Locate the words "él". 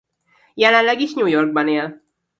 1.67-2.01